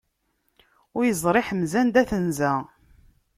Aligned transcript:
Ur 0.97 1.03
iẓri 1.09 1.41
ḥemza 1.47 1.75
anda 1.81 2.03
tenza. 2.09 2.53